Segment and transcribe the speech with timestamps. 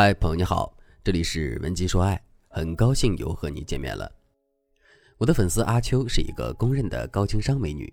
[0.00, 4.08] 嗨，朋友你好，这里是文姬说爱，很高兴又和你见面了。
[5.16, 7.92] 我的粉丝阿秋是一个公认的高情商美女，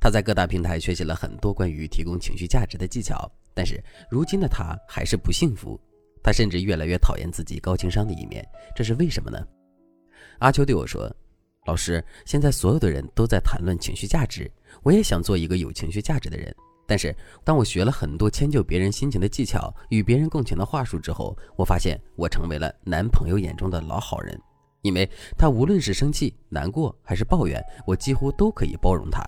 [0.00, 3.80] 她在各大平台学习了很多关于提供情绪价值的技巧，但是
[4.10, 5.80] 如今的她还是不幸福，
[6.20, 8.44] 她甚至越来越讨厌自己高情商的一面，
[8.74, 9.38] 这是为什么呢？
[10.40, 11.08] 阿秋对我说
[11.68, 14.50] ：“老师，现在所有的人都在谈论情绪价值，
[14.82, 16.52] 我也想做一个有情绪价值的人。”
[16.86, 24.40] 但是，当我学了很多迁就别人心情的技巧，与别人共情的话术之后，我发现我成为了男朋友眼中的老好人，
[24.82, 29.20] 因为他无论是生气、难过还是抱怨，我几乎都可以包容他。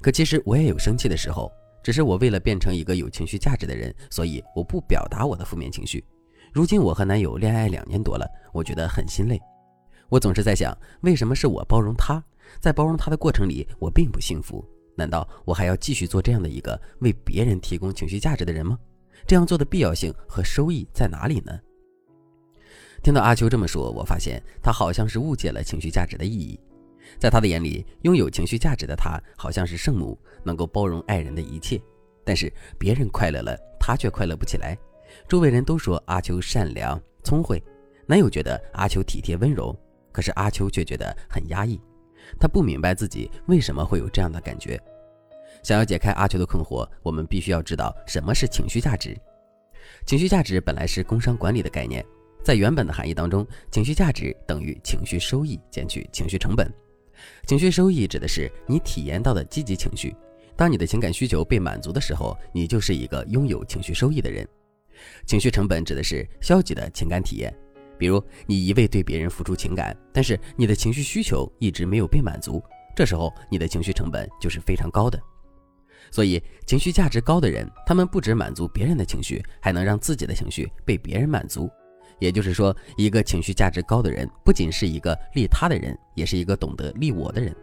[0.00, 1.50] 可其实我也有生气的时候，
[1.82, 6.04] 只是我为了变成一个有情绪价值的人，所以我不表达我的负面情绪。
[6.52, 9.40] 如今我和男友恋爱两年多了，我觉得很心累。
[10.08, 12.22] 我总是在想，为什么是我包容他，
[12.60, 14.64] 在包容他的过程里，我并不幸福。
[14.98, 18.76] 难道我还要继续做这样的一个为别人提供情绪价值的人吗？
[19.28, 21.56] 这样做的必要性和收益在哪里呢？
[23.00, 26.58] 听到阿秋这么说，我发现他好像是误解了情绪价值的意义。
[27.16, 31.80] 在他的眼里，拥有情绪价值的他好像是圣母，能够包容爱人的一切。
[32.24, 34.76] 但是别人快乐了，他却快乐不起来。
[35.28, 37.62] 周围人都说阿秋善良聪慧，
[38.04, 39.78] 男友觉得阿秋体贴温柔，
[40.10, 41.80] 可是阿秋却觉得很压抑。
[42.38, 44.80] 他不明白自己为什么会有这样的感觉。
[45.62, 49.16] 想要解开阿秋的困惑，我们必须要知道什么是情绪价值。
[50.06, 52.04] 情绪价值本来是工商管理的概念，
[52.44, 56.72] 在原本的含义当中，情绪价值等于情绪收益减去情绪成本。
[57.46, 60.14] 情绪收益指的是你体验到的积极情绪。
[60.56, 64.46] 当你的情感需求被满足的时候，你就是一个拥有情绪收益的人。
[65.26, 67.52] 情绪成本指的是消极的情感体验。
[67.98, 72.62] 比如你一味对别人付出情感，但是你的情绪需求一直没有被满足，
[72.94, 75.20] 这时候你的情绪成本就是非常高的。
[76.10, 81.68] 所以情绪价值高的人，他们不止满足别人的情绪，还能让自己的情绪被别人满足。
[82.18, 87.54] 也就是说，一个情绪价值高的人，不仅是一个利他的人，也是一个懂得利我的人。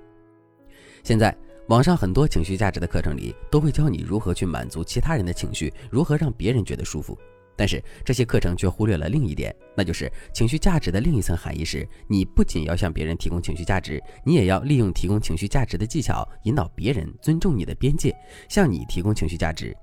[1.04, 1.36] 现在
[1.68, 7.18] 网上很多情绪价值的课程里，都会教你如何去满足其他人的情绪，如何让别人觉得舒服。
[7.58, 18.16] 但是这些课程却忽略了另一点，那就是情绪价值的另一层含义是：你不仅要向别人提供情绪价值，你也要利用提供情绪价值的技巧，引导别人尊重你的边界，
[18.50, 19.76] 向你提供情绪价值。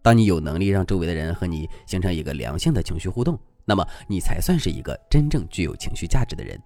[0.00, 6.58] 当你有能力让周围的人和你形成一个良性的情绪互动，那么你才算是一个真正具有情绪价值的人。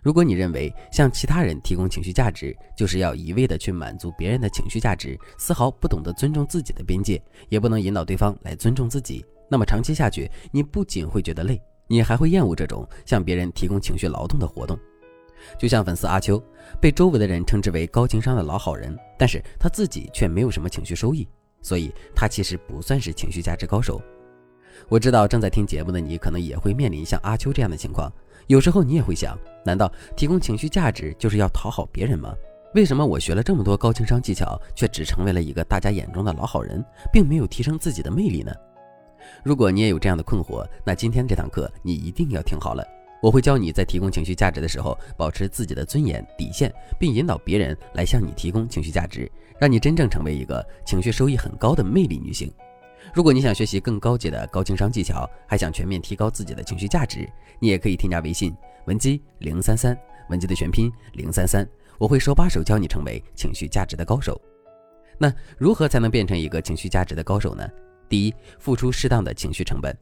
[0.00, 9.24] 如果你认为向其他人提供情绪价值就是要一味的去满足别人的情绪价值，丝毫不懂得尊重自己的边界，也不能引导对方来尊重自己。
[9.48, 14.78] 那么长期下去，你不仅会觉得累，你还会厌恶这种向别人提供情绪劳动的活动。
[15.58, 16.42] 就像粉丝阿秋，
[16.80, 21.26] 被周围的人称之为高情商的老好人，但是他自己却没有什么情绪收益，
[21.62, 24.02] 所以他其实不算是情绪价值高手。
[24.88, 28.12] 我知道正在听节目的你，可能也会面临像阿秋这样的情况。
[28.48, 32.34] 有时候你也会想，难道提供情绪价值就是要讨好别人吗？
[32.74, 38.52] 为什么我学了这么多高情商技巧，却只成为了一个大家眼中的老好人，并没有提升自己的魅力呢？
[39.42, 42.84] 如果你也有这样的困惑，那今天这堂课你一定要听好了。
[43.20, 52.48] 我会教你在提供情绪价值的时候，保持自己的尊严底线，并引导别人来向你提供情绪价值，让你真正成为一个情绪收益很高的魅力女性。
[53.12, 57.28] 如果你想学习更高级的高情商技巧，还想全面提高自己的情绪价值，
[57.58, 58.54] 你也可以添加微信
[58.86, 61.68] 文姬零三三，文姬的全拼零三三，
[61.98, 64.40] 我会手把手教你成为情绪价值的高手。
[65.16, 67.68] 那如何才能变成一个情绪价值的高手呢？
[68.08, 69.96] 第一，付出适当的情绪成本。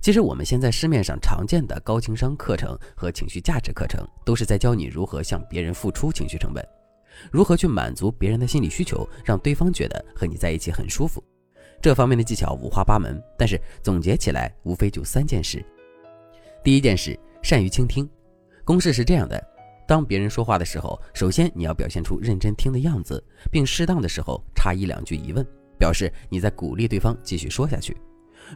[0.00, 6.66] 其实我们现在市面上常见的高情商课程和情绪价值课程，都是在教你如何向别人付出情绪成本，
[7.30, 11.22] 如何去满足别人的心理需求，让对方觉得和你在一起很舒服。
[11.80, 15.64] 这方面的技巧五花八门，但是总结起来无非就三件事。
[16.64, 18.08] 第一件事，善于倾听。
[18.64, 19.40] 公式是这样的：
[19.86, 25.46] 当别人说话的时候，首先你要表现出认真听的样子，并适当的时候插一两句疑问。
[25.78, 27.96] 表示你在鼓励对方继续说下去。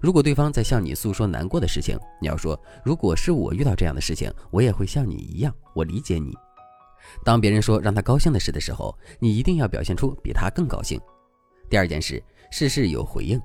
[0.00, 6.32] 如果对方在向你诉说难过的事情，你要说：“如果是我遇到这样的事情，我也会像你一样，我理解你。”
[7.24, 11.00] 当别人说让他高兴的事的时候，你一定要表现出比他更高兴。
[11.68, 13.40] 第二件事，事事有回应。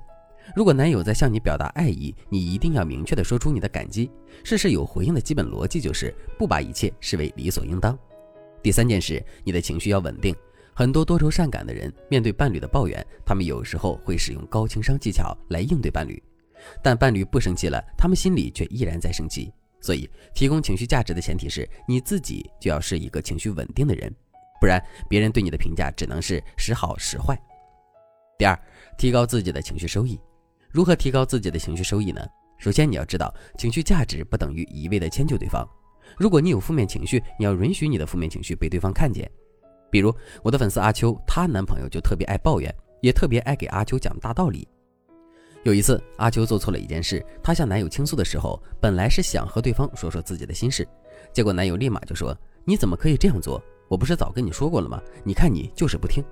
[0.54, 4.08] 如果男友在向你表达爱意，你一定要明确的说出你的感激。
[4.44, 7.98] 事事有回应的基本逻辑就是不把一切视为理所应当。
[8.62, 10.32] 第三件事，你的情绪要稳定。
[10.78, 16.22] 很多多愁善感的人面对伴侣的抱怨，他们有时候会使用高情商技巧来应对伴侣，
[16.82, 19.50] 但伴侣不生气了，他们心里却依然在生气。
[19.80, 24.14] 所以，提供情绪价值的前提是你自己就要是一个情绪稳定的人，
[24.60, 24.78] 不然
[25.08, 27.34] 别人对你的评价只能是时好时坏。
[28.36, 28.54] 第二，
[28.98, 30.20] 提高自己的情绪收益。
[30.70, 32.20] 如何提高自己的情绪收益呢？
[32.58, 35.66] 首先，你要知道，情绪价值不等于一味的迁就对方。
[36.18, 39.30] 如果你有负面情绪，你要允许你的负面情绪被对方看见。
[39.96, 42.70] 比如我的粉丝阿秋，她男朋友就特别爱抱怨，
[43.00, 44.68] 也特别爱给阿秋讲大道理。
[45.62, 50.86] 有一次，阿秋做错了一件事，她向男友倾诉的时候，本来是想和对方说说自己的心事，
[51.32, 53.58] 结果男友立马就说：“你怎么可以这样做？
[53.88, 55.00] 我不是早跟你说过了吗？
[55.24, 56.22] 你看你就是不听。”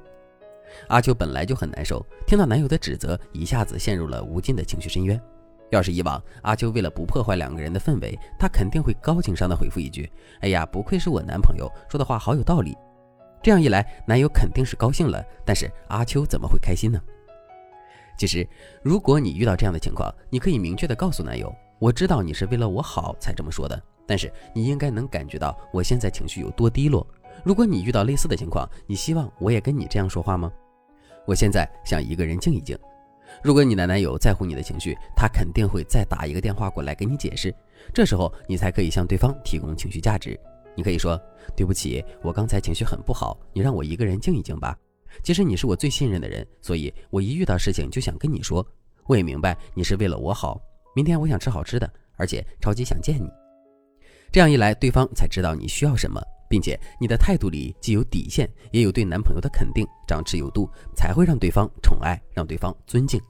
[0.88, 5.18] 阿秋本来就很难受，听到男友的指责，一下子陷入了无尽的情绪深渊。
[5.70, 10.12] 要是以往，阿秋为了不破坏两个人的氛围，她肯定会高情商的回复一句
[10.42, 12.76] ：“哎呀，不愧是我男朋友，说的话好有道理。”
[13.44, 16.98] 这样一来，男友肯定是高兴了，但是阿秋怎么会开心呢？
[18.16, 18.48] 其实，
[18.82, 27.06] 如果你遇到这样的情况，你可以明确的告诉男友：“我知道你是为了我好才这么说的，但是你应该能感觉到我现在情绪有多低落。
[27.44, 30.50] 如果你遇到类似的情况，你希望我也跟你这样说话吗？
[31.26, 32.78] 我现在想一个人静一静。”
[33.44, 37.54] 如果你的男友在乎你的情绪，他肯定会再打一个电话过来给你解释。
[37.92, 40.40] 这时候你才可以向对方提供情绪价值。
[40.76, 41.20] 你可以说
[41.56, 44.76] ：“对不起，我刚才情绪很不好，你让我一个人静一静吧。
[45.22, 48.66] 其实你是我最信任的人，所以我一遇到事情就想跟你说。
[49.06, 50.60] 我也明白你是为了我好。
[50.96, 53.28] 明天我想吃好吃的，而且超级想见你。
[54.32, 63.20] 这样一来，对方才知道你需要什么，并且你的态度里既有底线，也有对男朋友的肯定，张弛有度，才会让对方宠爱，让对方尊敬。”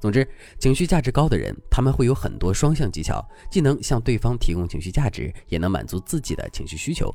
[0.00, 0.26] 总之，
[0.58, 7.12] 情绪价值高的人，他们会有很多双向技巧，既能向对方提供情绪价值，也能满足自己的情绪需求。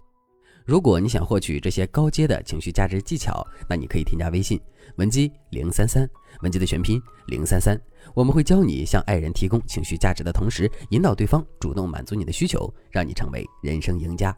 [0.66, 4.60] 如果你想获取这些高阶的情绪价值技巧，那你可以添加微信
[4.96, 6.10] 文姬零三三，
[6.42, 7.80] 文姬的全拼零三三，
[8.14, 14.38] 我们会教你向爱人提供情绪价值的同时，引导对方主动满足你的需求，让你成为人生赢家。